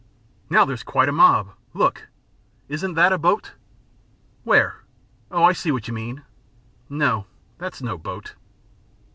[0.49, 1.51] "Now there's quite a mob.
[1.75, 2.07] Look!
[2.67, 3.51] Isn't that a boat?"
[4.43, 4.81] "Where?
[5.29, 6.23] Oh, I see where you mean.
[6.89, 7.27] No,
[7.59, 8.33] that's no boat."